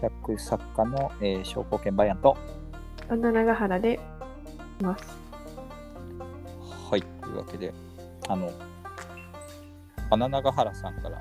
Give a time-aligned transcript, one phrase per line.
[0.00, 2.36] 釈作家の、えー、商工研バイアンと。
[3.10, 4.00] 女長原で
[4.80, 5.18] います。
[6.90, 7.74] はい、というわけで、
[8.28, 8.50] あの、
[10.08, 11.18] 花長原さんから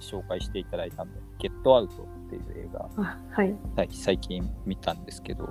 [0.00, 3.54] 紹介していただいたんで、ゲットアウトっていう映画、あ、はい。
[3.76, 5.48] はい最近見たんですけど、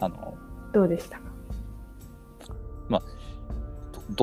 [0.00, 0.36] あの、
[0.72, 1.24] どうでしたか？
[2.88, 3.00] ど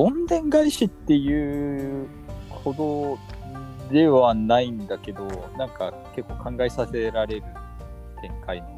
[0.04, 2.06] どんでん返しっていう
[2.48, 3.18] ほど
[3.92, 5.26] ではないんだけど、
[5.58, 7.42] なんか結構考えさせられる
[8.22, 8.68] 展開の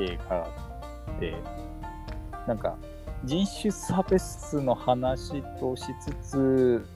[0.00, 0.46] 映画
[1.18, 1.34] で、
[2.46, 2.76] なんか
[3.24, 6.86] 人種差別の話としつつ、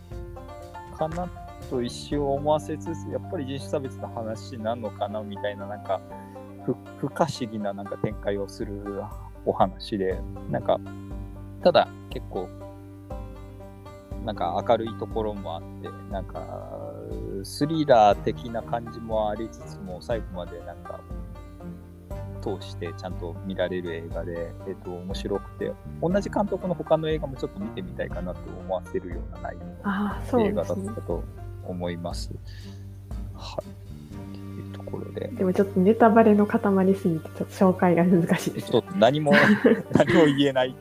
[0.97, 1.29] かな
[1.69, 6.01] と一瞬思わせつつ、やっぱり人種差別の話なのかなみたいな、なんか
[6.65, 9.03] 不不可思議ななんか展開をする
[9.45, 10.79] お話で、なんか、
[11.63, 12.49] ただ結構
[14.25, 16.41] なんか明るいところもあって、なんか
[17.45, 21.01] スリラー的な感じもありつつも、最後までなんか
[22.45, 29.57] 通してちゃんと見られる映画で、えっと、面白くて、同じ監督の他の映画もちょっと見てみたいかなと思わせるような内
[30.33, 31.01] 容の映画だった。
[31.03, 31.25] と
[31.67, 32.31] 思います。
[33.35, 34.35] はい。
[34.35, 39.33] というところで、でもちょっとネタバレの塊すぎて、ちょっと紹介が難しいですちょっと何も
[39.93, 40.77] 何も言えない、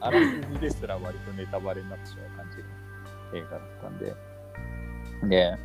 [0.00, 4.14] あらすじですら割とネタバレになってしまう感じの映画だったんで。
[5.28, 5.58] で、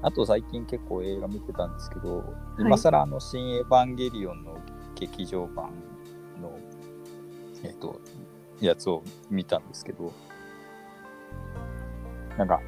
[0.00, 2.18] あと最近結構映画見てたんですけど、
[2.58, 2.62] い。
[2.62, 4.58] 今更あの、新エヴァンゲリオンの
[4.94, 5.70] 劇場版
[6.40, 6.56] の、
[7.64, 8.00] えっ、と、
[8.60, 10.12] やつを見たんですけど、
[12.36, 12.60] なんか、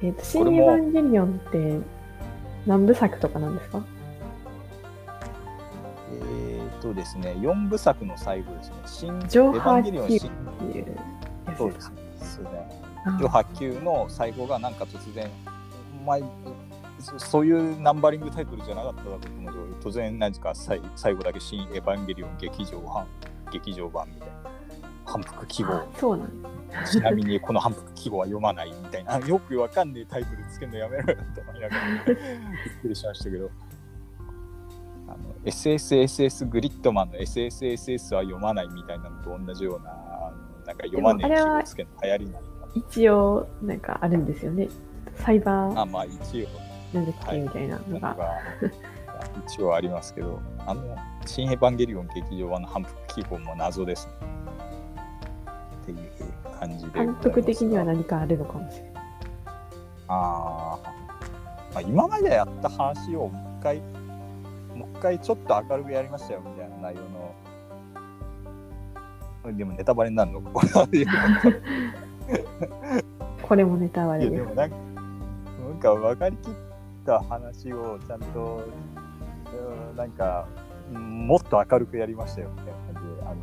[0.00, 1.80] えっ、と、新エヴァンゲリオンって
[2.66, 3.84] 何部作とかなんですか？
[6.10, 10.96] えっ、とですね、4部作の最後ですね、新エヴ上ァンゲリオン新ていう
[11.58, 11.90] そうです
[12.40, 12.80] ね。
[13.06, 15.30] あ上波級の最後がなんか突然、
[16.04, 16.18] まあ、
[16.98, 23.06] そそういうナンバリングタイトルじゃなかっただろうと思うけど、突然何か最最後だけ新エヴァンゲリオン劇場版
[23.52, 24.34] 劇場版みたいな。
[25.06, 25.86] 反復記号あ。
[25.98, 26.48] そうなんだ
[26.90, 29.18] ちなみにこの反復記号は読まないみたいな。
[29.18, 32.16] よくわかんねえタイトルつけるのやめろよと思いながらびっ
[32.82, 33.50] くりしましたけど。
[35.44, 39.92] SSSS グリッドマンの SSSS は読まないみたいなのと同じような、
[40.66, 42.38] なんか読まねえ記号つけるの流行りな
[42.74, 44.68] 一応、なんかあるんですよね。
[45.16, 45.82] サイバな。
[45.82, 46.48] あ、ーまあ一応。
[46.92, 48.16] なんだっけみたいなのが。
[49.46, 54.12] 一応ありますけど、あの、新エヴァンゲリオン劇場版の反復記号も謎ですね。
[55.82, 55.98] っていう
[56.58, 56.92] 感じで。
[56.92, 58.92] 監督的には何かあるのかもしれない。
[60.08, 63.80] あー、まあ、今までやった話をもう一回、
[64.74, 67.34] もう一回ちょっと明るくやりましたよみたいな内容の。
[69.52, 70.50] でもネタバレになるのか
[73.42, 74.83] これもネタバいレでもなんか、なん
[75.84, 76.52] か分かりきっ
[77.04, 78.64] た話をちゃんと、
[79.52, 80.48] うんなんか、
[80.92, 83.34] もっと明るくやりましたよみたいな感じで、あ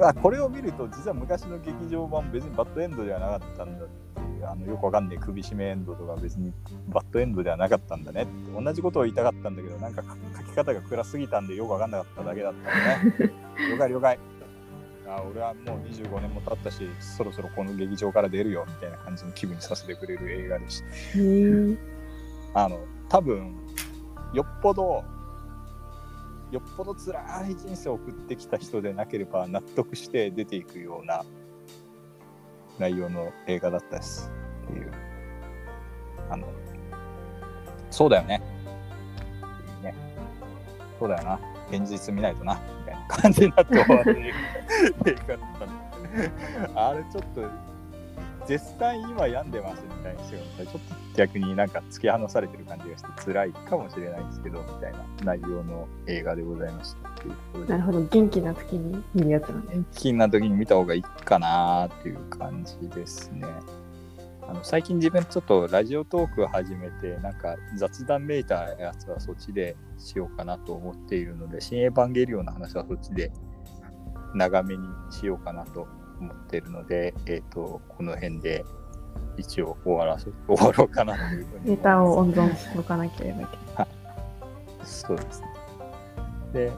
[0.00, 6.52] の、あ、あこれを見ると、実は昔の劇場版、別にバッドエンドではなかったんだっていう、あのよくわかんない首絞めエンドとか、別に
[6.88, 10.02] バッドエンドではなかったんだねって、同じことを言いたかったんだけど、なんか
[10.36, 13.32] 書き方が暗すぎたんで、よくわかんなかっただけだったんでね。
[13.72, 14.18] 了解了解。
[15.10, 20.82] あ俺はもう25年も経ったし、そろそろこの劇場から出るよみたいな感じの気分にさせてくれる映画でし
[22.54, 22.62] た。
[22.62, 23.56] あの、多分
[24.32, 25.04] よっぽど、
[26.52, 31.24] よっぽど辛い人生を送ってきた人でなければ納得して出ていくような
[32.78, 34.30] 内容の映画だったです。
[34.64, 34.92] っていう。
[36.30, 36.46] あの、
[37.90, 38.40] そうだよね。
[39.82, 39.94] ね。
[40.98, 41.40] そうだよな。
[41.70, 42.54] 現実見ないとな。
[42.54, 44.32] みたいな感じになって終わる映
[45.26, 46.30] 画だったんで。
[46.74, 47.42] あれちょっと、
[48.46, 50.38] 絶賛今病んでますみたいにして。
[50.66, 50.78] ちょっと
[51.16, 57.10] 逆になんか突き放されてる感じがして辛いかもしれないですけど、みたいな内容の映画でございました。
[57.68, 59.74] なるほど、元気な時に見るやつなんで。
[59.74, 63.46] 元気な時に見た方がいいかなっていう感じですね。
[64.50, 73.30] あの最近自分ちょっとラジオトークを始めて、なんか雑談めいたやつはそっちでしようかなと思っているので、新エヴァンゲリオンの話はそっちで
[74.34, 75.86] 長めにしようかなと
[76.20, 78.64] 思っているので、えっ、と、この辺で
[79.36, 81.70] 一応終わらせ 終わろうかなというふうに。
[81.70, 83.88] ネタを温存しておかなければいけない。
[84.82, 85.46] そうですね。
[86.52, 86.72] で、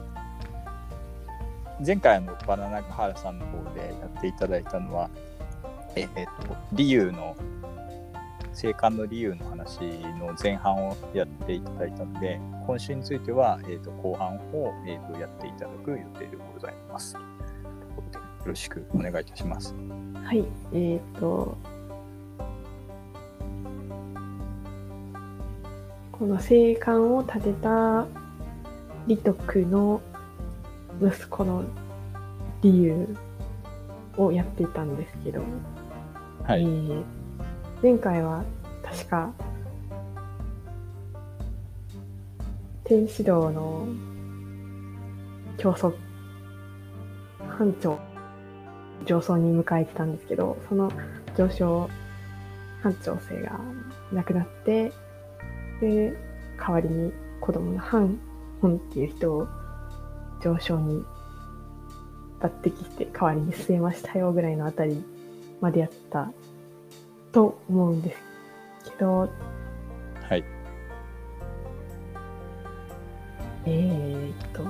[1.83, 5.09] 前回あのバナナガハラさんの方でやっていただいたのは、
[5.95, 7.35] えっ、と、理由の、
[8.53, 9.81] 生還の理由の話
[10.19, 17.13] の前半をやっていただいたので、今週については、えっ、と、後半を、えー、とやっていただく予定でございます。
[17.13, 17.25] という
[17.95, 19.75] ことでよろしくお願いいたします。
[20.23, 21.57] はい、えっ、と、
[26.11, 28.05] この聖艦を建てた
[29.07, 29.99] 李徳の
[31.01, 31.63] 息子の
[32.61, 33.17] 李由
[34.15, 35.41] をやっていたんですけど、
[36.43, 36.61] はい。
[36.61, 37.22] えー
[37.83, 38.45] 前回は
[38.81, 39.33] 確か
[42.85, 43.85] 天使道の
[45.57, 45.93] 競争
[47.45, 47.99] 班長
[49.05, 50.89] 上層に迎えてたんですけどその
[51.35, 51.89] 上昇
[52.81, 53.59] 班長生が
[54.13, 54.93] 亡くなって
[55.81, 56.13] で
[56.57, 58.17] 代わりに子供のハン
[58.61, 59.47] ホンっていう人を
[60.41, 61.03] 上昇に
[62.39, 65.03] 抜擢して代わりに据えましたよぐらいのあたり
[65.59, 66.31] までやった
[67.33, 68.15] と思うんで
[68.83, 69.29] すけど、
[70.29, 70.43] はい。
[73.65, 74.63] えーっと、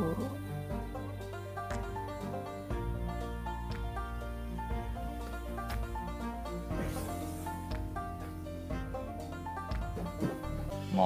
[10.96, 11.06] ま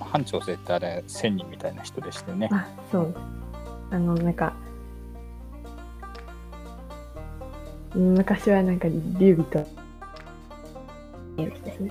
[0.00, 2.48] あ、班長生ってあれ、千人みたいな人でしてね。
[2.52, 3.14] あ、そう。
[3.90, 4.52] あの、なんか、
[7.94, 8.88] うん昔はなんか、
[9.18, 9.66] 劉備と、
[11.46, 11.90] ですね。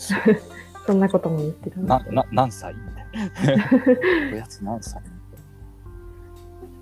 [0.86, 2.74] そんなことも言ってたなな、何歳？
[2.74, 3.64] みたいな。
[4.32, 5.02] おやつ何歳？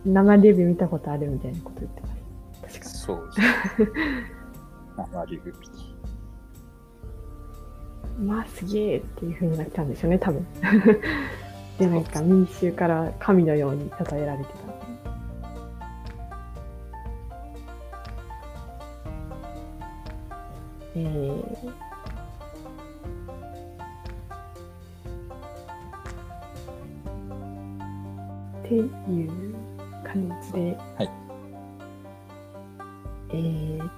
[0.05, 2.09] 生劉備見たことあるみたいなこと言ってま
[2.69, 2.79] す。
[2.79, 3.49] 確かそうです。
[4.97, 5.41] 生竜
[8.21, 10.47] まあすげえっていう風になったんですよね、多分。
[11.79, 14.68] で、なんか民衆から神のように称えられてた
[20.99, 21.71] えー、
[28.63, 29.55] っていう
[30.05, 31.11] 感じで、はい。
[33.31, 33.91] えー。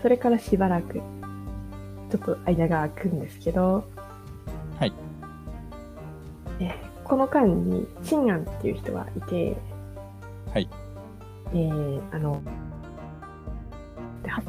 [0.00, 3.84] それからしばらく、ちょっと間が空くんですけど、
[4.78, 4.92] はい。
[6.58, 9.56] えーこの間に、チンアンっていう人がいて、
[10.52, 10.68] はい。
[11.52, 12.42] えーあの、
[14.22, 14.42] では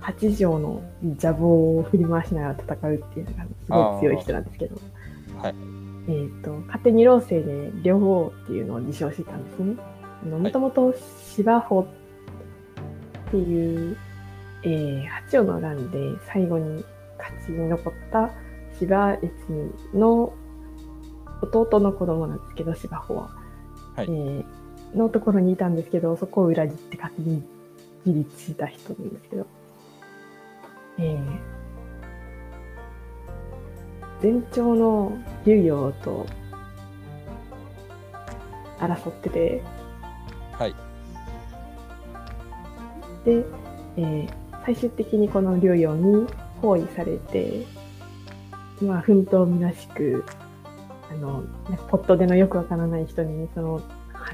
[0.00, 4.76] 八条の邪棒を振り回しながら戦うっていうのがすごい強い人なんですけど、
[5.38, 5.54] はい。
[6.08, 9.76] えっ、と、勝手に老星で両方っていうのを自称してたんですね。
[10.22, 10.94] あの、もともと
[11.34, 11.86] 芝穂っ
[13.30, 13.96] ていう、
[14.62, 16.84] えー、八丁の乱で最後に
[17.18, 18.30] 勝ち残った
[18.78, 19.30] 芝越
[19.94, 20.32] の
[21.42, 23.30] 弟の子供なんですけど、芝穂は。
[23.96, 24.59] はいえー
[24.94, 27.42] のところにいたんですけど、そこを裏切って勝手に
[28.04, 29.46] 自立した人なんですけど。
[30.98, 31.60] えー
[34.22, 35.16] 前朝の
[35.46, 36.26] 竜陽と
[38.78, 39.62] 争ってて、
[40.52, 40.74] はい。
[43.24, 43.42] で、
[43.96, 46.26] えー最終的にこの竜陽に
[46.60, 47.66] 包囲されて、
[48.82, 50.24] まあ、奮闘むなしく、
[51.10, 51.42] あの、
[51.88, 53.82] ポットでのよくわからない人に、その、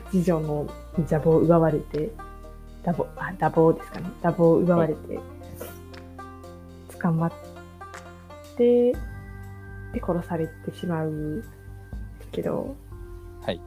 [0.05, 0.67] 八条の
[0.99, 2.11] 邪棒を奪われて、
[2.83, 4.11] ダボ、あ、ダボですかね。
[4.23, 5.19] ダボを奪われて、
[7.01, 7.33] 捕まっ
[8.57, 8.99] て、で、
[10.05, 11.51] 殺されてしまうんです
[12.33, 12.77] けど、
[13.43, 13.61] はい。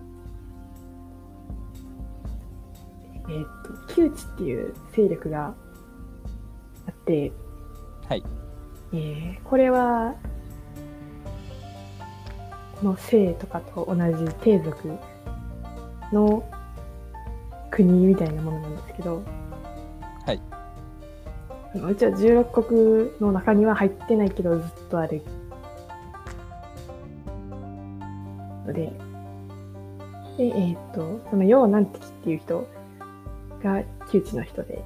[3.27, 5.47] えーっと、窮地っていう勢力が
[6.87, 7.31] あって、
[8.07, 8.23] はい。
[8.93, 10.15] えーこれは、
[12.79, 13.95] この姓とかと同
[14.25, 14.97] じ帝族
[16.11, 16.43] の
[17.71, 19.23] 国みたいなものなんですけど、
[20.25, 20.41] はい。
[21.75, 25.21] うちは16国の中には入ってないけどずっとある
[28.65, 28.91] ので、
[30.37, 32.67] で、えーっと、その楊南敵っていう人
[33.61, 34.83] が窮地の人で、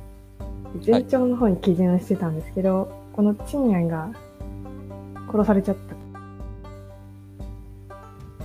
[0.85, 4.11] 前朝の方に基準してたんですけど、このチンヤンが
[5.31, 5.93] 殺されちゃった。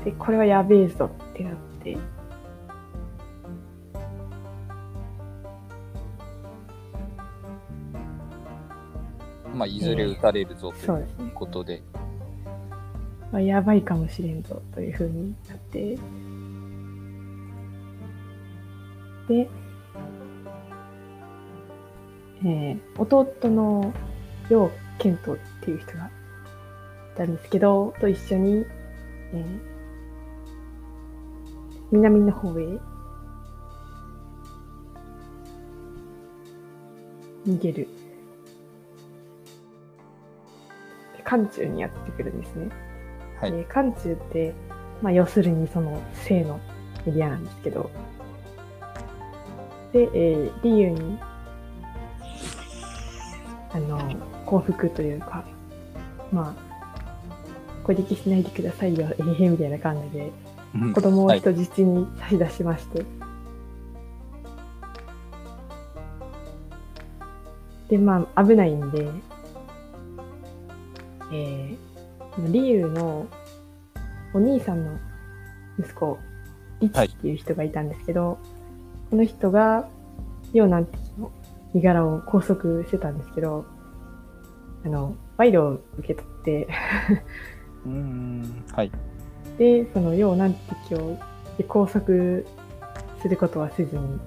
[0.05, 1.97] で、これはやべえぞってなって、
[9.59, 11.31] まあ、いずれ撃たれるぞというそうですね。
[11.35, 11.83] ことで、
[13.33, 15.97] まあ、やばいかもしれんぞという風になって、
[19.29, 19.49] で、
[22.45, 23.93] えー弟の
[24.49, 26.11] 楊健斗っていう人がい
[27.17, 28.65] たんですけど、と一緒に、
[29.33, 29.79] えー
[31.91, 32.65] 南の方へ
[37.47, 37.89] 逃げる。
[41.29, 42.71] 漢中にやってくるんですね。
[43.39, 43.53] はい。
[43.53, 44.55] で漢中って、
[45.03, 46.59] まあ、要するにその西の
[47.07, 47.91] エリアなんですけど、
[49.93, 51.19] で、えー、リユに、
[53.73, 53.99] あの、
[54.47, 55.45] 幸福というか、
[56.33, 60.33] まあ、攻撃しないでくださいよ、ええみたいな感じで、
[60.75, 63.05] うん子供をはい人質に差し出しまして、
[67.91, 69.11] で、まあ、危ないんで、
[71.33, 73.27] えー、リユの
[74.35, 74.99] お兄さんの
[75.79, 76.19] 息子、
[76.81, 78.39] リチっていう人がいたんですけど、
[79.11, 79.89] この人が、
[80.53, 81.31] ヨーナンティの
[81.75, 83.67] 身柄を拘束してたんですけど、
[84.85, 86.69] あの、賄賂を受け取って、
[87.85, 88.65] うーん。
[88.73, 88.91] はい。
[89.59, 91.19] で、そのヨーナンティを
[91.59, 92.07] で拘束
[93.21, 94.19] することはせずに、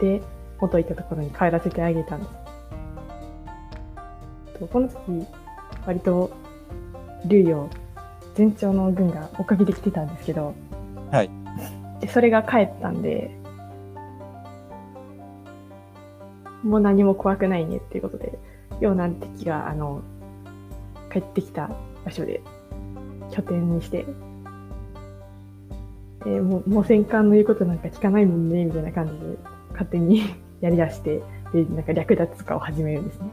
[0.00, 0.22] で、
[0.60, 2.30] 元いたところに帰らせてあげたんです。
[4.58, 5.26] とこの時、
[5.86, 6.30] 割と、
[7.26, 7.70] 竜を
[8.36, 10.54] 前朝の軍が追っかけてきてたんですけど、
[11.10, 11.30] はい。
[12.00, 13.30] でそれが帰ったんで、
[16.62, 18.38] もう何も怖くないねっていうことで、
[18.80, 20.02] ヨーナン敵が、あの、
[21.12, 21.70] 帰ってきた
[22.04, 22.40] 場所で
[23.30, 24.04] 拠点にして、
[26.26, 29.18] えーもう、もう戦艦の言うことなんか聞かないもんね、みたいな感じで、
[29.72, 30.22] 勝手に
[30.60, 31.22] やり出して、
[31.52, 33.28] で、なんか略奪とかを始めるんですね。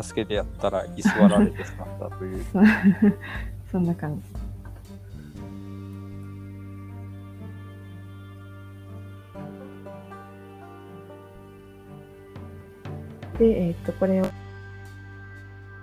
[0.00, 2.44] 助けてやったら居座られてしまったという。
[3.70, 4.48] そんな感じ。
[13.38, 14.26] で、えーっと、これを、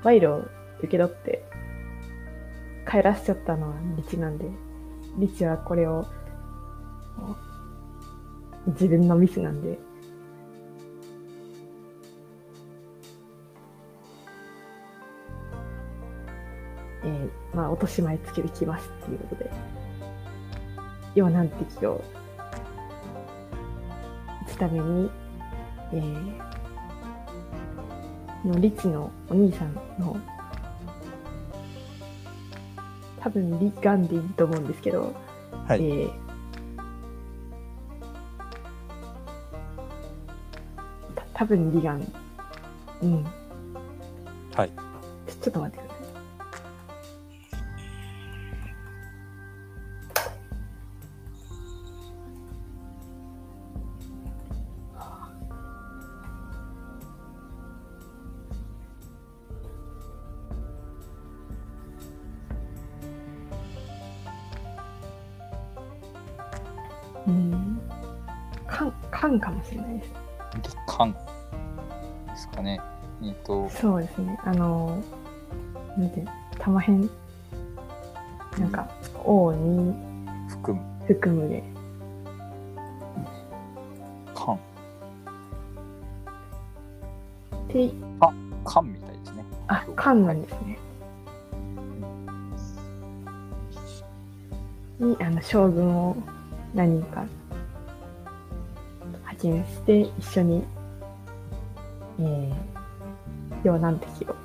[0.03, 0.39] 賄賂を
[0.79, 1.45] 受け取って、
[2.89, 4.45] 帰らせちゃったのはリチなんで、
[5.17, 6.05] リチはこれを、
[8.67, 9.79] 自分のミスなんで、
[17.05, 19.51] えーまあ、落とし前つけてきますっていうことで、
[21.13, 22.03] 要難敵を
[24.47, 25.11] 打つために、
[25.93, 30.17] えー、のリチのお兄さんの、
[33.19, 35.13] 多分リガンでいいと思うんですけど、
[35.67, 35.83] はい。
[35.83, 36.25] えー
[41.15, 42.13] た多分リガン。
[43.03, 43.23] うん。
[44.55, 44.69] はい。
[45.41, 45.84] ちょっと待って
[67.27, 67.81] うん。
[68.67, 70.13] カン、カンかもしれないです。
[70.63, 71.19] 理感で
[72.37, 72.79] すかね。
[73.23, 74.39] えっと、そうですね。
[74.43, 75.01] あの、
[75.97, 77.09] なんていうの、玉辺
[78.59, 78.89] なんか、
[79.23, 79.93] 王に
[80.49, 81.63] 含む含むで、
[84.33, 84.59] 感。
[87.67, 87.91] で、
[88.63, 89.43] 感みたいですね。
[89.67, 90.79] あ、漢なんですね。
[94.99, 96.17] に、あの、将軍を
[96.75, 97.25] 何人か
[99.09, 100.63] 派遣して、一緒に、
[102.19, 102.53] えー、
[103.63, 104.35] 要難敵を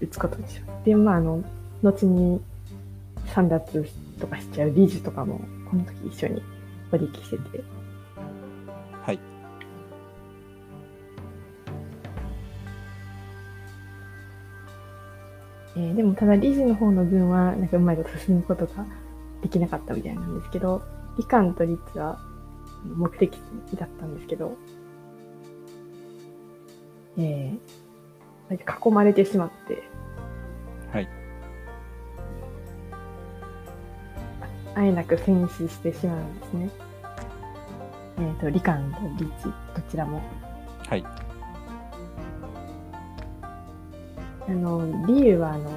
[0.00, 0.84] 撃つことにします。
[0.84, 1.42] で、まあ、あの、
[1.82, 2.40] 後に
[3.34, 3.86] 散奪
[4.20, 6.42] とかしちゃう理事とかも、この時一緒に
[6.90, 7.64] 取引してて、
[9.02, 9.18] はい。
[15.76, 18.84] えーでもただ理事の方の分はなんかうまいこと進むことが
[19.42, 20.82] できなかったみたいなんですけど、
[21.18, 22.18] 理官と律は
[22.84, 23.36] 目的
[23.70, 24.56] 地だったんですけど、
[27.18, 29.82] えー、囲まれてしまって、
[30.92, 31.08] はい。
[34.74, 36.70] あえなく戦死してしまうんですね。
[38.18, 40.22] えっ、と、理官と律、どちらも。
[40.88, 41.04] はい。
[44.48, 45.70] あの、理由はあの、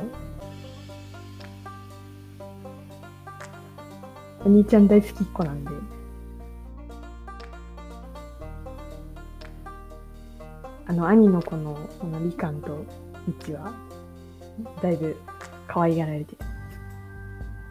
[4.46, 5.72] お兄ちゃん大好きっ子なんで、
[10.86, 12.86] あの、兄の子の、このリカンと
[13.26, 13.74] ミチは、
[14.82, 15.16] だいぶ
[15.68, 16.38] 可愛がられてる。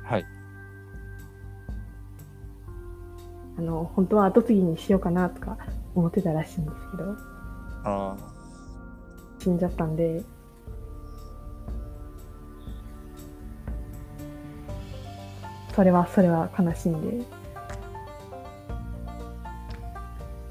[0.05, 0.27] はい。
[3.59, 5.59] あの、本当は後継ぎにしようかなとか
[5.95, 7.17] 思ってたらしいんですけど、
[7.85, 8.17] あ
[9.41, 10.23] 死んじゃったんで、
[15.75, 17.25] それはそれは悲しいんで、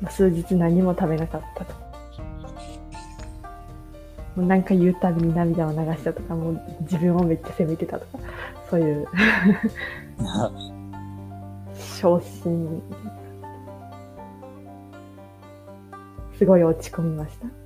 [0.02, 1.74] まあ、数日何も食べなかったと。
[4.36, 8.24] もうなんか言うたびに涙を流したとかもう自分をめっちゃ責めてたとか
[8.70, 9.08] そういう。
[11.76, 12.82] 昇進。
[16.38, 17.61] すごい落ち込みました。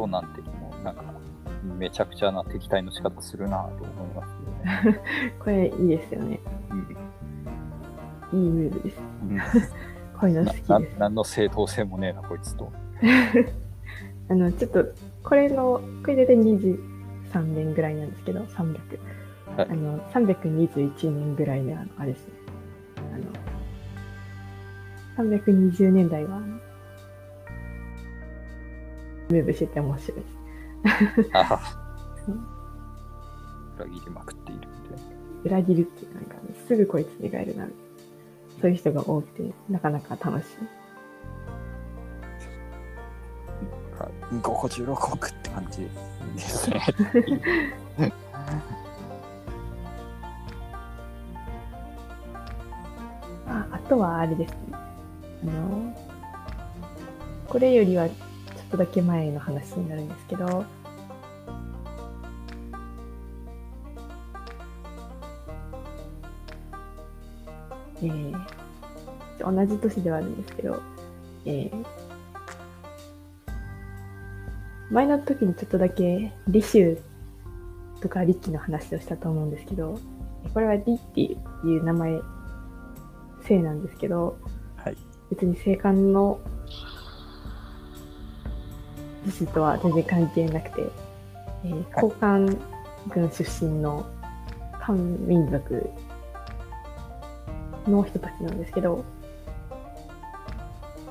[0.00, 1.02] ようなんてもうなんか
[1.78, 5.00] めちゃくちゃな敵対の仕方するなと思いますね。
[5.38, 6.40] これいいですよね。
[6.70, 6.96] うん
[8.32, 9.00] いいムーブです。
[9.22, 9.38] うん
[10.20, 10.98] こういうの好きなです。
[10.98, 12.70] 何の正当性もねえな、こいつと。
[14.28, 14.84] あの、ちょっと、
[15.24, 18.76] これの、これで23年ぐらいなんですけど、300。
[19.56, 22.34] はいあの、321年ぐらいの、あの、あれですね。
[25.16, 26.40] あの、320年代は、
[29.30, 30.20] ムーブしてて面白い
[33.78, 34.68] 裏切りまくっているんで。
[35.44, 36.36] 裏切るっていうなんか、
[36.68, 37.74] すぐこいつに変えるなる。
[38.60, 40.46] そういう人が多くて、なかなか楽しい。
[44.32, 46.80] うんここ16億って感じですね。
[53.46, 54.56] ああとはあれですね。
[54.72, 55.94] あの、
[57.48, 58.08] これよりは
[58.70, 60.64] とだけ前の話になるんですけど、
[68.02, 68.60] えー
[69.42, 70.82] 同じ年ではあるんですけど、
[71.46, 71.86] えー
[74.90, 76.98] 前の時にちょっとだけ李州
[78.00, 79.98] とか李記の話をしたと思うんですけど、
[80.52, 81.36] これは李ってい
[81.78, 82.18] う名前、
[83.42, 84.36] 姓なんですけど、
[84.76, 84.96] はい。
[85.30, 86.40] 別に姓官の
[89.24, 90.90] 李氏とは全然関係なくて、
[91.64, 92.58] えー交換
[93.08, 94.06] 軍出身の
[94.80, 95.90] 漢民族
[97.86, 99.04] の人たちなんですけど、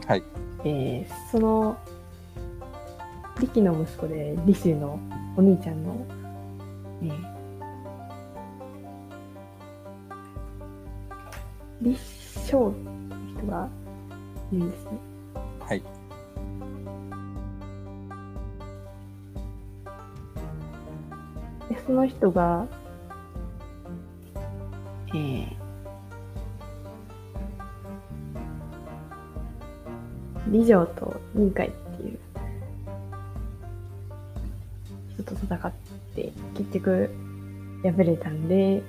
[0.08, 0.24] はい。
[0.64, 1.78] えーその
[3.36, 5.00] 李記の息子で李州の
[5.38, 6.06] お兄ちゃんの、
[7.02, 7.40] えー
[11.82, 13.70] 李昌っていう人が
[14.52, 14.92] いるんですね。
[15.62, 15.84] はい。
[21.90, 22.68] その人が、
[25.08, 25.48] えー、
[30.52, 32.20] 李城と任海っていう
[35.16, 35.72] 人と戦っ
[36.14, 37.10] て、結局
[37.82, 38.84] 敗れたんで、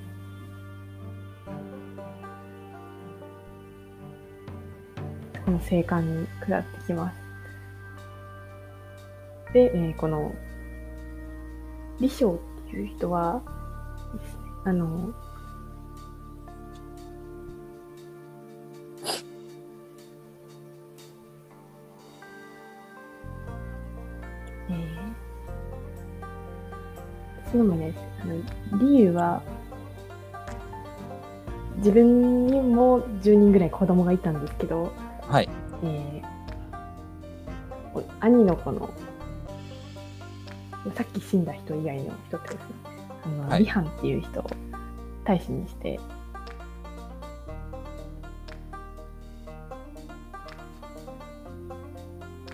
[5.47, 7.15] この生還に下ってきます。
[9.55, 10.35] で、えーこの
[11.99, 13.43] 李昌っていう人は
[14.65, 15.13] あの、
[24.69, 28.25] えー、その前ね、あ
[28.75, 29.43] の、理由は、
[31.79, 34.93] 自分にも10人ぐらい子供がいたんですけど、
[35.27, 35.49] はい。
[35.83, 36.31] えー
[37.93, 38.89] お兄の子の、
[40.95, 42.75] さっき死んだ人以外の人ってことですね。
[43.25, 44.51] あの、はい李藩っていう人を
[45.25, 46.01] 大使にして、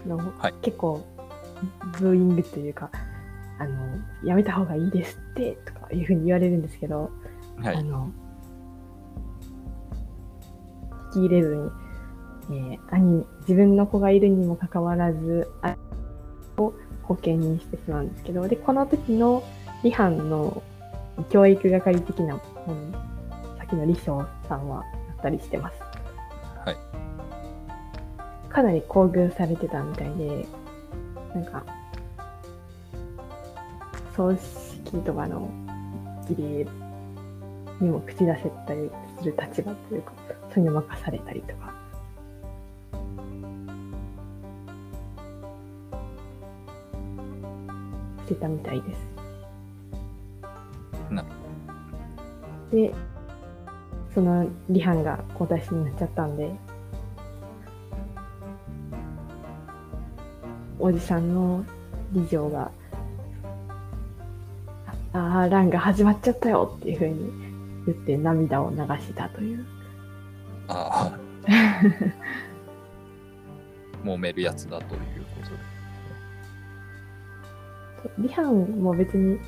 [0.06, 1.04] のはい結構、
[2.00, 2.90] ブーイングというか、
[3.58, 7.10] あの、やめた方がいいですって、とかいうふうに言われるんですけど、
[7.62, 7.76] はい。
[7.76, 8.10] あの、
[11.10, 11.70] 聞き入れずに、
[12.50, 15.76] えー兄、自分の子がいるにもかかわらず、兄
[17.16, 19.42] を後見にしてしまうんですけど、で、この時の
[19.83, 20.62] 李藩の
[21.31, 22.92] 教育係的なもの、
[23.59, 24.83] さっきの李昌さんはあ
[25.18, 25.81] ったりしてます。
[26.64, 26.76] はい。
[28.52, 30.46] かなり厚遇されてたみたいで、
[31.35, 31.64] なんか、
[34.16, 35.50] 葬式とかの
[36.29, 36.66] 儀礼
[37.81, 40.12] にも口出せたりする立場というか、
[40.55, 41.86] そういうの任されたりとか。
[48.26, 48.98] してたみたいです。
[51.10, 51.24] な
[52.72, 52.92] で、
[54.12, 56.50] その李藩が皇太子になっちゃったんで、
[60.78, 61.64] おじさんの
[62.12, 62.70] 李城が、
[65.12, 67.30] ああー、乱が始まっちゃったよっていうふうに
[67.86, 69.64] 言って涙を流したという。
[70.68, 71.18] ああ。
[74.04, 75.00] 揉めるやつだという
[75.36, 75.75] ことで。
[78.18, 79.38] 李藩も別に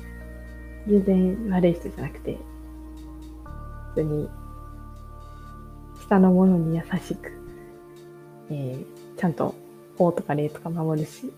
[0.87, 2.37] 全然悪い人じゃなくて、
[3.95, 4.29] 普通に
[6.01, 7.31] 下の者に優しく、
[8.49, 9.53] えーちゃんと
[9.97, 11.29] 法とか礼とか守るし、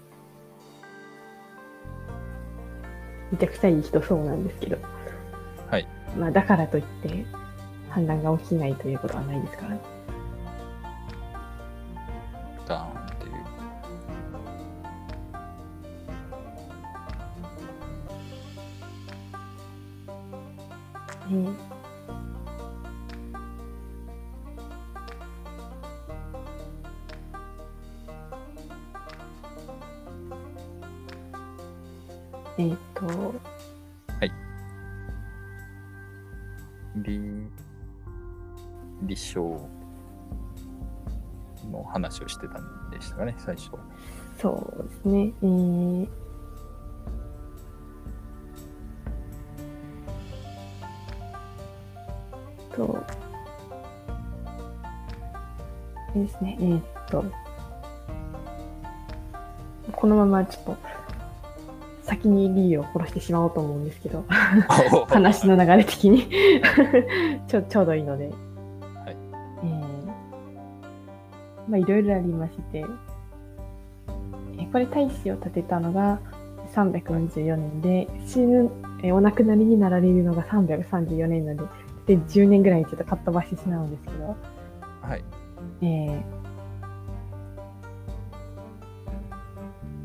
[3.31, 4.77] めちゃくちゃいい人そうなんですけど、
[5.71, 5.87] はい。
[6.15, 7.25] まあ、だからといって
[7.89, 9.79] 反乱が起きないということはないですからね。
[32.61, 33.33] えーっと、
[36.97, 37.49] 立
[39.01, 39.67] 立証
[41.71, 43.71] の話をしてたんでしたかね、最初。
[44.39, 45.33] そうですね。
[45.41, 46.07] えー
[52.75, 53.03] と、
[56.13, 56.57] ですね。
[56.59, 57.25] えーっと、
[59.93, 60.77] このままちょっと、
[62.11, 64.25] 先にリーを殺してしまおうと思うんですけど、
[65.07, 66.27] 話の流れ的に。
[67.47, 68.35] ちょちょうどいいので、はい。
[69.63, 70.05] えー
[71.69, 76.19] まあいろいろありまして、えーこれ大使を立てたのが
[76.75, 78.69] 344年で死ぬ、
[79.03, 81.65] えーお亡くなりになられるのが334年なの
[82.05, 84.35] でで10年ぐらいちょっとかっ飛ばしてしまうんですけど、
[85.01, 85.23] はい。
[85.81, 86.21] えー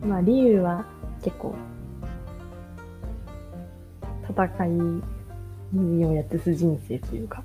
[0.07, 0.87] まあ理由は
[1.25, 1.57] 結構
[4.37, 4.68] 戦い
[5.72, 7.42] にをやってす人生というか、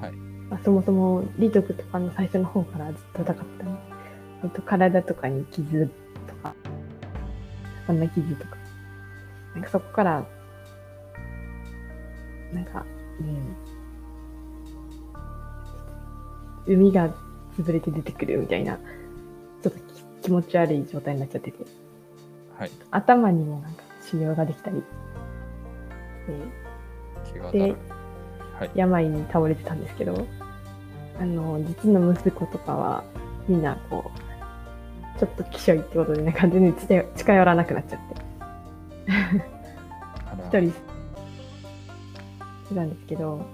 [0.00, 0.12] はい。
[0.50, 3.78] まあ、そもそも李徳とかの最初の方からずっと戦ったの、
[4.44, 5.90] えっと、体とかに傷
[6.26, 6.54] とか。
[7.86, 8.56] こんな傷とか。
[9.54, 10.26] なんかそこから
[12.52, 12.84] なんか、
[16.66, 17.14] うん、海が
[17.58, 18.76] 潰れて出てくるみたいな
[19.62, 19.82] ちょっとき
[20.22, 21.64] 気持ち悪い状態になっちゃってて。
[22.58, 22.70] はい。
[22.90, 25.07] 頭にもなんか腫瘍ができたり、えー
[27.52, 27.74] で
[28.58, 28.70] はい。
[28.74, 30.26] 病に倒れてたんですけど、
[31.20, 33.04] あの、実の息子とかは、
[33.46, 34.10] みんなこ
[35.16, 38.16] う、ちょっときしょいってことで、なんか全然近寄らなくなっちゃって、
[40.58, 40.74] 一人、し
[42.68, 43.46] てたんですけど、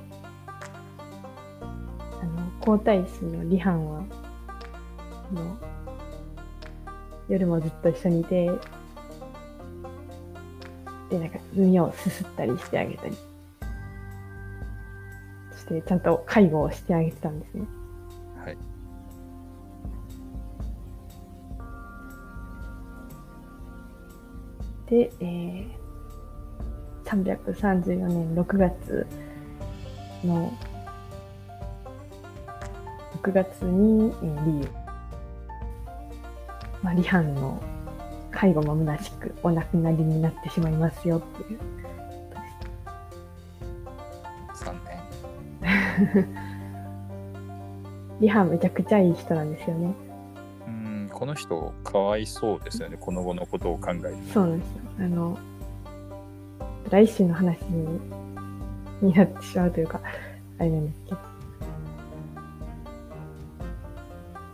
[1.60, 4.04] あの、皇太子の李藩は、
[5.30, 5.56] あの、
[7.28, 8.50] 夜もずっと一緒にいて、
[11.10, 13.14] で、なんか、海をすすったりしてあげたり
[15.64, 17.66] して、ちゃんと介護をしてあげてたんですね。
[18.44, 18.56] はい。
[24.90, 25.84] で、えー、
[27.04, 29.06] 334年6月
[30.24, 30.52] の、
[33.22, 34.68] 6月に、えー、李由、
[36.82, 37.62] まあ、李藩の
[38.34, 41.60] 介護も虚しくお亡くなりになってしまいますよっていう。
[44.54, 44.74] 3
[45.62, 46.28] 年。
[48.20, 49.94] 李藩めちゃくちゃいい人なんですよね。
[50.66, 54.82] うん、この人、かわいそうですよね、この後のことを考えるそうなんですよ。
[54.98, 55.38] あの、
[56.90, 58.00] 来週の話に
[59.02, 60.00] になってしまうというか、
[60.58, 61.18] あれなんですけど。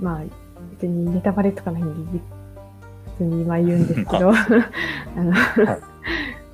[0.00, 0.22] まあ、
[0.70, 2.20] 別にネタバレとかないんで、
[3.20, 5.32] 普通に今言うんですけど、 あの、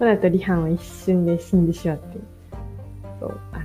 [0.00, 2.18] この後、李藩は一瞬で死んでしまって、
[3.20, 3.64] そう、あの、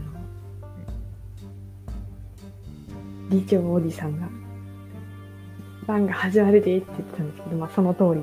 [3.31, 4.29] 李長おじさんが、
[5.87, 8.21] 番が始まるでって言ってたんですけど、まあその通り、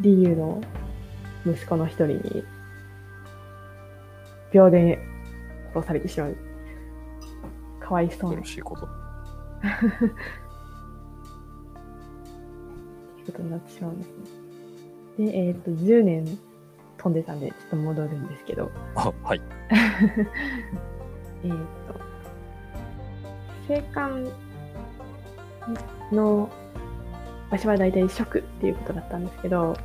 [0.00, 0.62] 李由の
[1.44, 2.44] 息子の一人に、
[4.50, 4.98] 秒で
[5.74, 6.36] 殺されてしまう。
[7.80, 8.88] かわいそうな恐ろしいこと。
[13.32, 14.08] ことになってしまうんです
[15.18, 15.30] ね。
[15.30, 16.38] で、えっ、と、10年
[16.98, 19.40] 飛んでたんで、ちょっと戻るんですけど、あ、はい。
[21.44, 21.56] えっと、
[23.68, 24.26] 生還
[26.12, 26.48] の
[27.50, 29.76] 場所は大体食っていうことだったんですけど、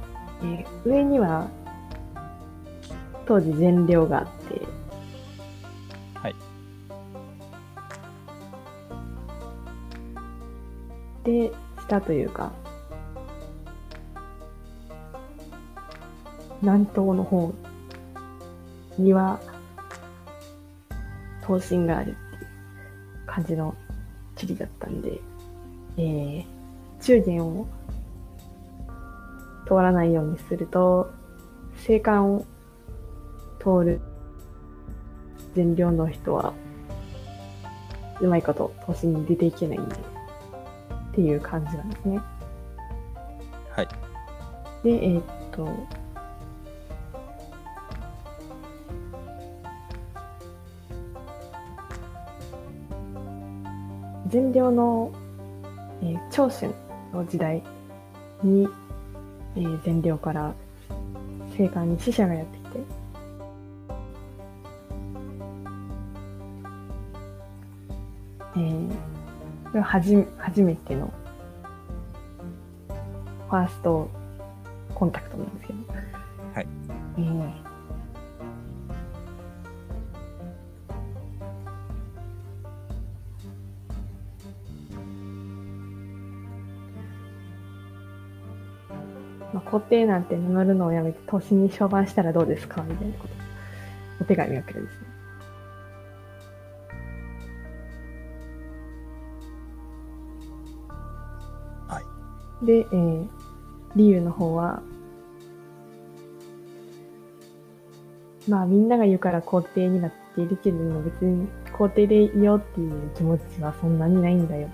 [0.41, 1.49] えー上には
[3.25, 4.61] 当時善良があって、
[6.15, 6.35] はい。
[11.23, 11.51] で、
[11.87, 12.51] 下というか、
[16.63, 17.53] 南東の方
[18.97, 19.41] には、
[21.41, 22.47] 刀身があるっていう
[23.25, 23.75] 感じの
[24.37, 25.19] 地理だったんで、
[25.97, 26.45] えー、
[27.01, 27.67] 中元を
[29.67, 31.11] 通らないようにすると、
[31.85, 32.45] 青函を
[33.59, 33.99] 通る
[35.55, 36.53] 善良の人は、
[38.21, 39.99] うまいこと刀身に出ていけないんで、っ
[41.15, 42.21] ていう感じなんですね。
[43.69, 43.87] はい。
[44.81, 45.67] で、えーっと、
[54.33, 55.11] 善良の、
[56.01, 56.73] えー長春
[57.13, 57.61] の時代
[58.41, 58.67] に、
[59.55, 60.55] えー善良から
[61.55, 62.79] 聖火に死者がやってきて、
[68.55, 68.87] えー、
[69.65, 71.13] これははじ初めての
[73.51, 74.09] ファースト
[74.95, 75.79] コンタクトなんですけど、
[76.55, 76.67] はい。
[77.19, 77.72] えー
[89.73, 92.83] 皇帝なんて名乗るのをやめて都心に商売したらどうですか？
[92.83, 93.33] みたいなこと
[94.21, 95.07] お手紙が来るんですね。
[101.87, 101.99] は
[102.61, 102.65] い。
[102.67, 103.27] で、えー、
[103.95, 104.83] 理由の方は、
[108.47, 114.69] まあみんなが言うから皇帝になっているけれども別に皇帝でいようっていう気持ちはそんなにないんだよ。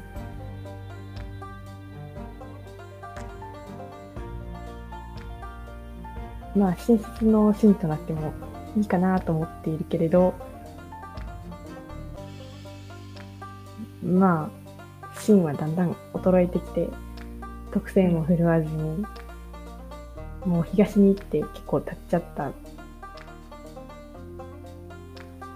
[6.60, 8.34] まあ親切の信となっても
[8.76, 10.34] いいかなと思っているけれど、
[14.04, 14.52] ま
[15.02, 16.90] あ、芯はだんだん衰えてきて、
[17.72, 19.06] 特性も振るわずに、
[20.46, 22.52] もう東に行って結構経っちゃった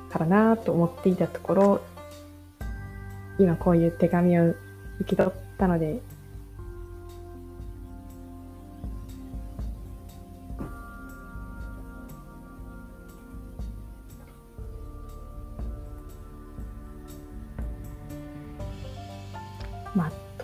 [0.10, 1.82] からなと思っていたところ、
[3.40, 4.58] 今こういう手紙を受
[5.06, 6.00] け取ったので、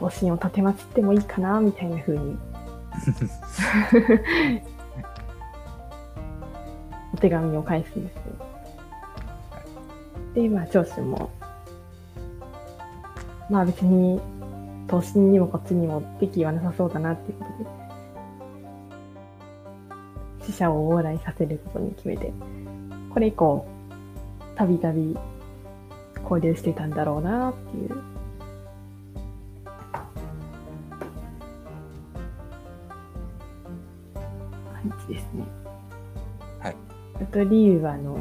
[0.02, 2.38] まあ、刀身を立てまつってもいいかな、みたいな風に。
[7.14, 8.22] お手紙を返すんですよ。
[10.34, 11.30] で、まあ、長州も、
[13.50, 14.22] まあ別に、
[14.88, 17.52] 刀身にもこっちにも敵意はなさそうだなっていうこと
[20.46, 22.34] で、死者を往来させることに決めて、
[23.14, 23.66] これ以降、
[24.56, 25.16] たびたび
[26.24, 28.19] 交流してたんだろうなっていう
[37.30, 38.20] あと、理由は、の、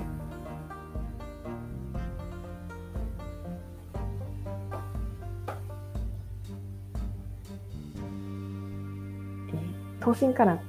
[9.49, 10.61] えー、東進から一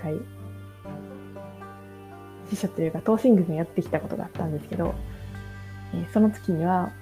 [0.00, 0.14] 回、
[2.50, 4.94] 死者というか、東進軍がやってきたことがあったんですけど、
[5.92, 6.92] えーその時には、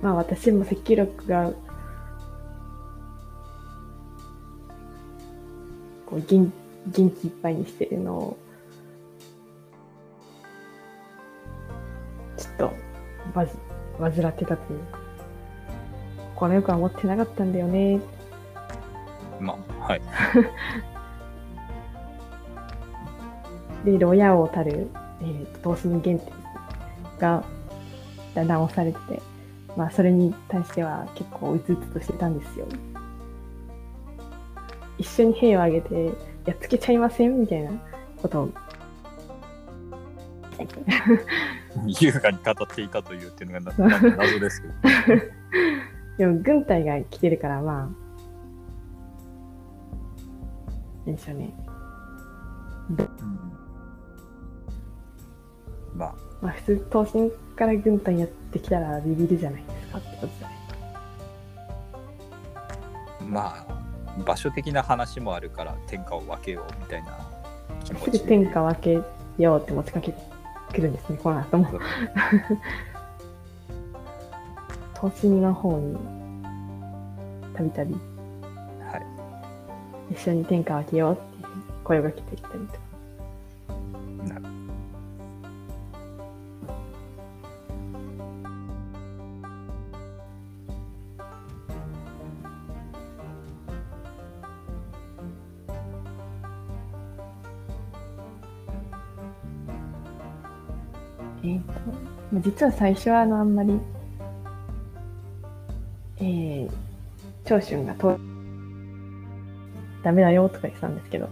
[0.00, 1.52] まあ私も赤力が
[6.06, 6.52] こう元
[6.86, 8.36] 元気いっぱいにしてるのを
[12.36, 12.72] ちょっと
[13.34, 13.46] バ
[14.10, 14.98] ズ患ってたというか
[16.34, 18.00] 心よくは思ってなかったんだよね
[19.40, 20.02] まあ、はい。
[23.98, 24.88] で親をたる、
[25.20, 26.20] えー、と同心原点
[27.18, 27.44] が
[28.34, 29.22] だんだん押されてて
[29.76, 32.66] まあそれに対しては結構うつうつとしてたんですよ
[34.98, 36.12] 一緒に兵を挙げて
[36.44, 37.40] やっつけちゃいません？
[37.40, 37.70] みたいな
[38.20, 38.50] ことを。
[41.86, 43.72] 優雅に語っていたというっていうのが
[44.16, 44.74] 謎ですけど。
[46.18, 47.90] でも軍隊が来てるからま
[51.06, 51.10] あ。
[51.10, 51.52] でしょうね。
[52.90, 52.96] うん。
[55.98, 60.62] まあ、まあ普通東進から軍隊やってきたらビビるじゃないですかってことじゃない
[63.28, 63.71] まあ、
[64.18, 67.18] 場所的な話もあるから天下を分けようみたいな
[67.84, 68.20] 気持ち。
[68.26, 70.20] 天下分けようって持ちかけて
[70.72, 71.66] くるんですねこの後も。
[74.94, 75.96] 東進 の方に
[77.54, 77.98] たびたびは
[80.10, 80.14] い。
[80.14, 81.22] 一緒に天下分けようって
[81.84, 82.78] 声をかけてきたりとか
[101.42, 101.72] えーと
[102.32, 103.78] まあ実は最初はあのあんまり、
[106.18, 106.70] えー、
[107.44, 108.18] 長春がと
[110.02, 111.28] ダメだよとか言ってたんですけど、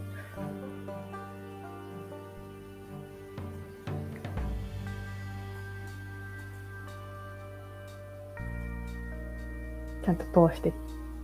[10.05, 10.73] ちゃんと通して、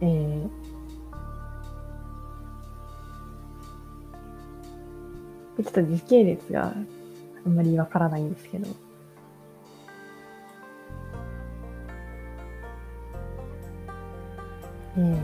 [0.00, 0.48] えー、
[5.62, 6.74] ちょっと時系列が
[7.46, 8.66] あんまりわからないんですけど。
[14.96, 15.16] うん。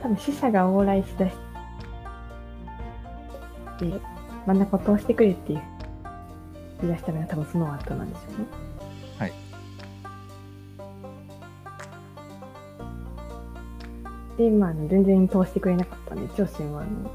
[0.00, 1.36] 多分死者が往来しだし
[3.78, 4.00] て、
[4.46, 5.62] 真ん中を通してくれっていう、
[6.80, 8.46] 言い出したのが多分その後なんでしょうね。
[9.18, 9.32] はい。
[14.38, 17.10] で、まあ、全然通してくれなかったんで、長身はあの、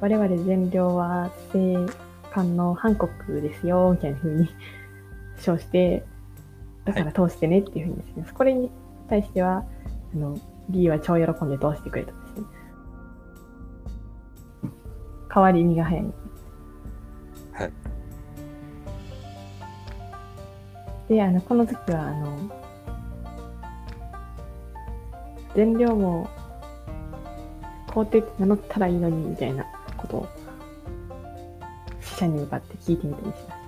[0.00, 1.76] 我々善良は聖
[2.32, 4.48] 官の韓国ですよ、みたいな風に
[5.38, 6.04] 称して、
[6.86, 8.70] だから通してねっていう風にですね、これに
[9.08, 9.64] 対しては、
[10.14, 10.38] あの、
[10.70, 12.46] リーは超喜んで通してくれたんですね。
[15.32, 16.04] 代わり身が早い。
[17.52, 17.72] はい。
[21.08, 22.38] で、あの、この時は、あの、
[25.54, 26.26] 善良も、
[27.92, 29.66] 皇帝って名乗ったらいいのに、みたいな
[30.10, 30.28] ことを、
[32.00, 33.60] 死者に向かって聞いてみたりしました。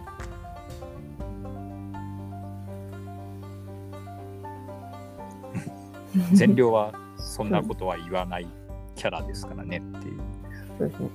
[6.34, 8.46] 善良はそんなことは言わない
[8.96, 10.20] キャラですからねっていう。
[10.78, 11.08] そうですね。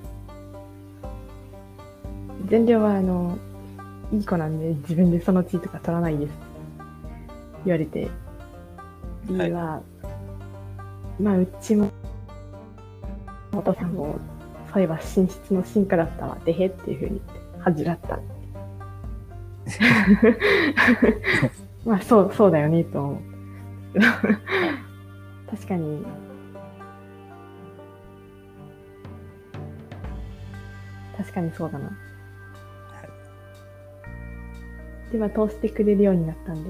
[2.47, 3.37] 善良は、あの、
[4.11, 6.33] いい子なんで自分でその地位とか取らないです。
[7.65, 8.09] 言われて、
[9.25, 9.81] リーは、
[11.19, 11.91] まあ、うちも、
[13.51, 14.15] お父さんも、
[14.71, 18.19] そういえば寝室の進化だったわ、でへっていうふうに言って、恥じらった。
[21.85, 23.17] まあ、そう、そうだよね、と思う。
[25.49, 26.05] 確かに、
[31.17, 31.91] 確かにそうだな。
[35.11, 36.69] では通してくれるようになったんで、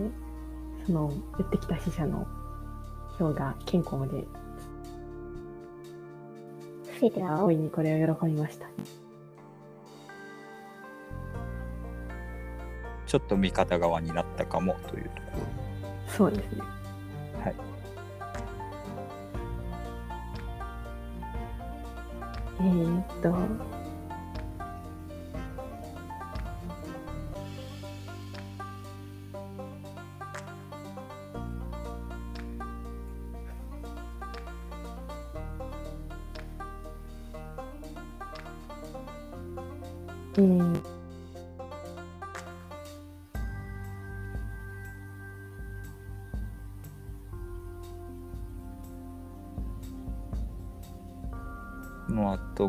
[0.85, 2.27] その、言ってきた死者の
[3.17, 4.27] 票が健康で、
[6.97, 8.67] フェテは大いにこれを喜びました。
[13.05, 15.47] ちょっと味方側になったかもというとこ
[16.07, 16.57] そうですね。
[16.59, 17.41] ろ。
[17.41, 17.55] はい。
[22.59, 23.76] えー、っと、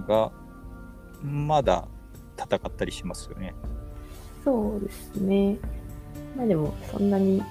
[0.08, 0.32] が、
[1.22, 1.86] まだ
[2.36, 3.54] 戦ったりしますよね。
[4.42, 5.58] そうですね。
[6.36, 7.42] まあでも、そんなに。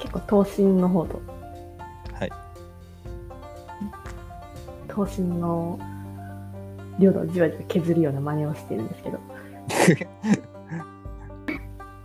[0.00, 1.20] 結構、東進の方と、
[2.14, 2.32] はい。
[4.88, 5.78] 東進の
[6.98, 9.18] 領土をじわじわ削るような真似をしてるんですけど、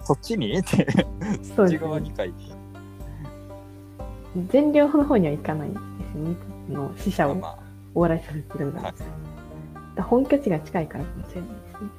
[0.04, 0.58] そっちに？
[0.58, 0.88] って、
[1.56, 2.36] そっち側に書いて。
[4.50, 6.36] 全領の方には行かないんですよね。
[6.70, 7.58] あの死者をま
[7.96, 8.94] 往来させてるんだ,、はい
[9.96, 11.90] だ本拠地が近いからかもしれないですね。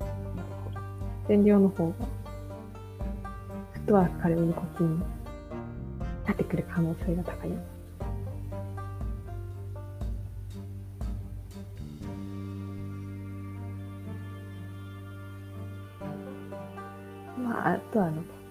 [0.00, 0.80] あ、なるほど。
[1.28, 1.92] 全領の方が、
[3.72, 7.50] フットワーク軽めにこっちになってくる可能性が高い。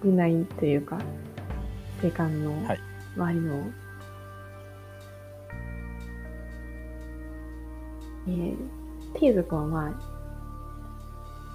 [0.03, 0.99] とはあの、国内というか、
[2.03, 2.79] 青函のはい
[3.15, 3.71] 周りの、
[8.27, 8.55] えー、
[9.19, 9.93] 帝族はまあ、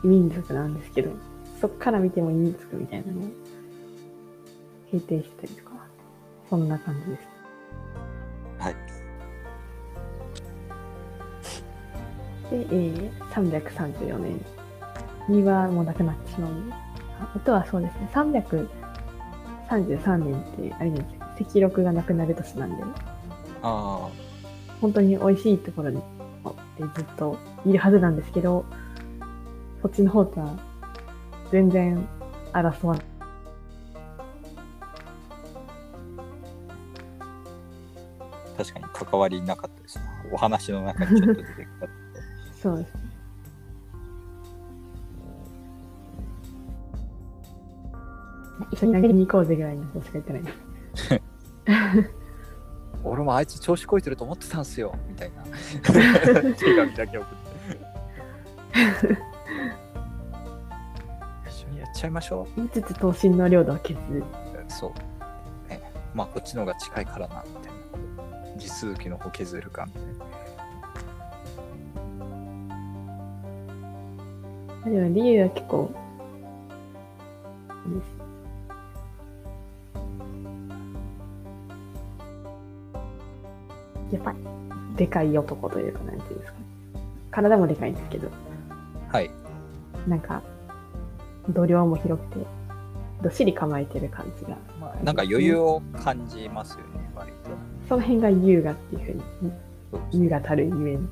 [0.05, 1.11] 異民族なんですけど、
[1.61, 3.24] そっから見ても異民族みたいなのを
[4.90, 5.72] 平定したりとか、
[6.49, 7.28] そんな感じです。
[8.59, 8.74] はい。
[12.51, 14.40] で、えー、334年
[15.28, 16.88] にはもうなくなってしまうんで、あ
[17.20, 22.82] あとはそうですね、333年ってあれなんですよ、赤禄がなくなる年なんで、
[23.62, 24.08] あ
[24.80, 26.00] 本当に美味しいところに
[26.78, 28.64] でずっといるはずなんですけど、
[29.82, 30.56] そっちの方とは
[31.50, 32.06] 全然
[32.52, 33.04] 争わない。
[37.18, 37.24] あ、
[38.56, 40.04] 確かに関わりなかったですね。
[40.32, 41.48] お話の中にちょっと出てき
[41.80, 41.88] た。
[42.62, 43.07] そうですね。
[48.70, 50.56] 一緒に投げに行こうぜぐらいのことしか言ってないです。
[53.04, 55.44] 俺もあいつ調子こいてると思ってたんすよ、みたいな。
[56.54, 57.36] 手紙だけ送って。
[61.48, 64.18] 一緒にやっちゃいましょ言いつつ、東進の領土を削る。
[64.20, 64.24] う。
[64.68, 64.90] そう。
[65.70, 65.80] ね、
[66.14, 67.78] まあ、こっちの方が近いからな、みたいな。
[68.58, 70.08] 地続きの方削るかみたいな。
[74.90, 75.92] でも理由は結構、
[77.86, 78.17] いいです。
[84.12, 84.38] やっぱり、
[84.96, 86.59] でかい男というか、なんていうんですか。
[87.30, 88.28] 体もでかいんですけど、
[89.09, 89.30] はい。
[90.06, 90.42] なんか、
[91.50, 92.46] 度量も広くて、
[93.22, 94.56] どっしり構えてる感じが。
[94.80, 97.50] まあ、なんか余裕を感じますよね、割と。
[97.88, 99.44] その辺が優雅っていうふ
[100.14, 101.09] うに、優雅たるゆえに、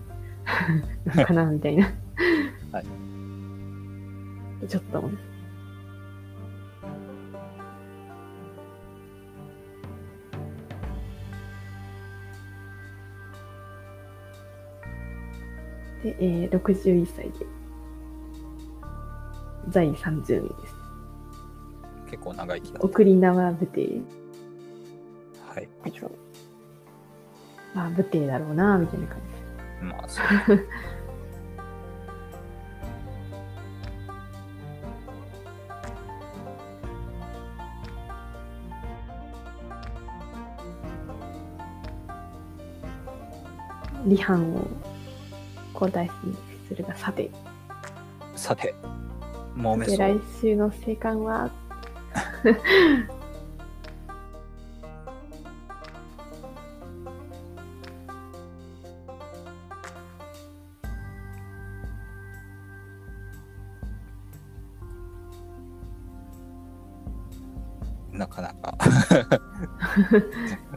[1.24, 1.90] かな、みたいな。
[2.72, 2.86] はい。
[4.68, 5.04] ちょっと、
[16.06, 17.46] で、えー、61歳で、
[19.68, 20.74] 在位30年です。
[22.08, 22.80] 結構長生きだ。
[22.80, 24.00] 送り縄武帝。
[25.48, 25.68] はい。
[25.98, 26.12] そう。
[27.74, 29.18] まあ、武帝だろうな、みたいな感
[29.80, 29.84] じ。
[29.84, 30.66] まあ、そう。
[44.08, 44.68] 離反を
[45.76, 46.34] 皇太子に
[46.68, 47.30] するがさて、
[48.34, 48.74] さて、
[49.54, 50.20] 揉めでそう来。
[50.40, 51.50] 週の生還は？
[68.12, 68.78] なかなか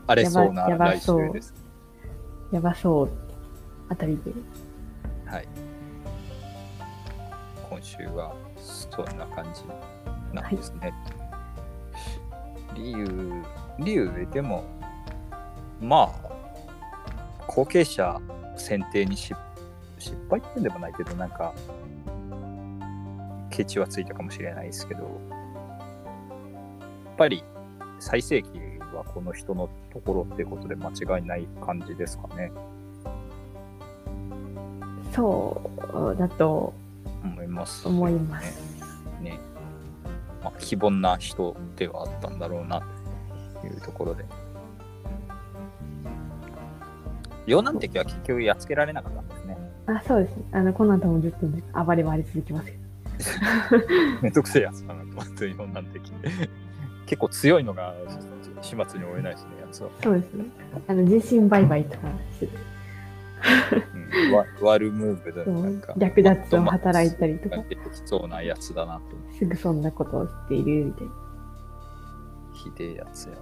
[0.08, 1.54] 荒れそうな来そう週です。
[2.52, 3.10] やばそう
[3.88, 4.34] あたりで。
[5.30, 5.47] はい。
[7.69, 9.63] 今週はそんな感じ
[10.34, 10.91] なんですね。
[12.73, 13.43] 理由、
[13.77, 14.63] 理由でも、
[15.80, 16.30] まあ、
[17.47, 18.19] 後継者
[18.57, 19.36] 選定に失
[20.30, 21.53] 敗ってんでもないけど、なんか、
[23.51, 25.11] ケチはついたかもしれないですけど、やっ
[27.17, 27.43] ぱり
[27.99, 28.49] 最盛期
[28.95, 32.51] はこの人のところってことで間違いない感じですかね。
[35.14, 35.62] そ
[36.14, 36.74] うだと
[37.24, 38.60] 思います、思います。
[39.22, 39.39] ね。
[40.43, 42.82] まあ、非凡な人ではあったんだろうな
[43.62, 44.26] というところで。
[47.45, 49.57] ヨナン敵は結局やっつけられなかったんですね。
[49.88, 50.43] あ、そうですね。
[50.51, 52.78] あの、この後も10分で暴れ回り続きますけど。
[54.22, 56.12] めんどくせえやつだなと思って、ヨナン敵。
[57.07, 57.95] 結構強いのが
[58.62, 59.89] 始末に追えないですね、やつは。
[60.03, 60.45] そうですね。
[60.88, 62.57] あの、人身売買とかしてて、
[63.94, 65.94] うん、わ悪ムーブでそうなんか。
[65.98, 69.02] 略奪を働いたりとか出てきそうなやつだなと。
[69.38, 71.14] すぐそんなことをしているみたいな。
[72.54, 73.38] ひでえやつやな。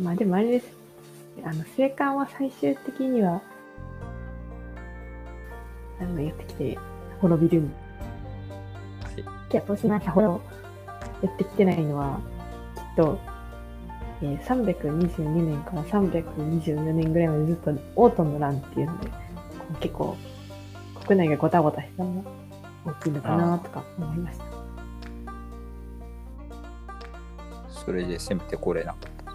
[0.00, 0.66] まあでもあれです。
[1.42, 3.42] あの、生還は最終的には、
[6.00, 6.78] あの、やってきて
[7.20, 7.72] 滅びるん
[9.02, 9.24] はい。
[9.48, 10.40] けど、しなさほど
[11.22, 12.20] やってきてないのは、
[12.76, 13.18] きっと、
[14.26, 19.10] えー322年から324年ぐらいまでずっとオートンの乱っていうので、
[19.80, 20.16] 結構
[21.06, 22.30] 国内がごたごたしたのが
[22.92, 24.44] 大きいのかなとか思いました。
[27.68, 29.34] それで攻めてこれなかった。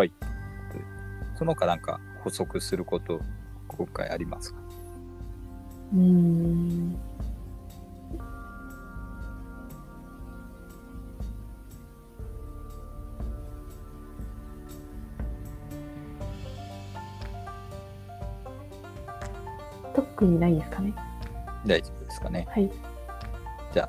[0.00, 0.12] はい。
[1.38, 3.22] その他なんか補足すること、
[3.68, 4.60] 今回ありますか？
[5.94, 6.83] うーん。
[20.14, 20.94] 特にないですかね。
[21.66, 22.46] 大丈夫ですかね。
[22.48, 22.70] はい。
[23.72, 23.88] じゃあ、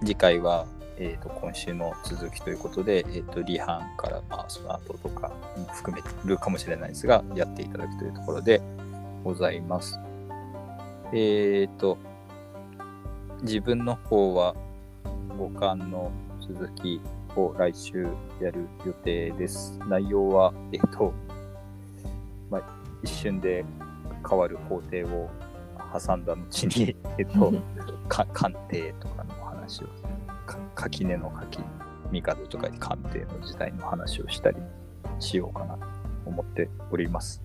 [0.00, 8.60] 次回は、えー、と今週の続きということで、えー、と離反から、まあ、その後とかも含めるかもしれないですが、やっていただくというところで
[9.22, 10.00] ございます。
[11.12, 11.96] えっ、と、
[13.42, 14.56] 自分の方は
[15.38, 17.00] 五巻の続き
[17.36, 18.08] を来週
[18.40, 19.78] やる予定です。
[19.88, 21.14] 内容は、えっ、と、
[22.50, 22.62] まあ、
[23.04, 23.64] 一瞬で
[24.28, 25.30] 変わる工程を
[25.92, 27.52] 挟んだ後に、 えっ、と、
[28.08, 29.86] か鑑定とかの話を
[30.46, 31.60] か垣根の垣
[32.10, 34.56] 帝とかに鑑定の時代の話をしたり
[35.18, 35.86] しようかなと
[36.26, 37.42] 思っております。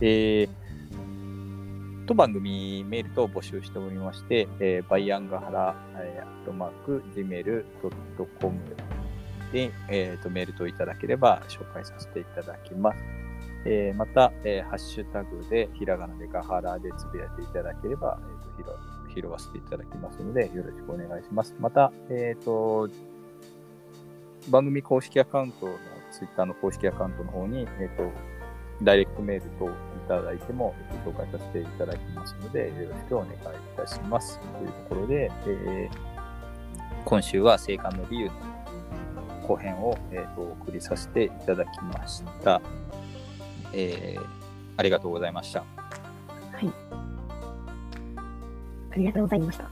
[0.00, 8.58] えー、と番組メール等を募集しておりまして、えーバイアンガハラ、えー、アットマーク gmail.com
[9.52, 13.23] で、えー、とメールといただければ紹介させていただきます。
[13.66, 21.54] えーまた、えーハッシュタグでひらがなでガハラでつぶやいていただければ、えーとひら拾わせていただきますので、よろしくお願いします。
[21.60, 22.88] また、えっ、と、
[24.50, 25.74] 番組公式アカウントの、
[26.10, 28.10] ツイッターの公式アカウントの方に、えっ、と、
[28.82, 29.70] ダイレクトメール等い
[30.08, 33.36] ただいても、えー紹介させていただきますので、よろしくお願いい
[33.76, 34.40] たします。
[34.58, 35.90] というところで、え
[37.04, 38.32] 今週は生還の理由の
[39.46, 42.60] 後編を、えーとお送りさせていただきました。
[43.76, 44.26] えー、
[44.76, 45.60] ありがとうございました。
[45.60, 45.66] は
[46.60, 46.70] い。
[48.92, 49.70] ありがとうございました。